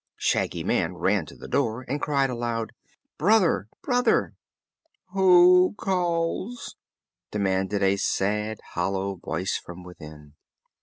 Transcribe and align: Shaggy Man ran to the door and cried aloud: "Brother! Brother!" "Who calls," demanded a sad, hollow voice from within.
Shaggy 0.17 0.63
Man 0.63 0.95
ran 0.95 1.27
to 1.27 1.35
the 1.35 1.47
door 1.47 1.83
and 1.87 2.01
cried 2.01 2.31
aloud: 2.31 2.71
"Brother! 3.19 3.67
Brother!" 3.83 4.33
"Who 5.13 5.75
calls," 5.77 6.75
demanded 7.29 7.83
a 7.83 7.97
sad, 7.97 8.61
hollow 8.73 9.17
voice 9.17 9.57
from 9.57 9.83
within. 9.83 10.33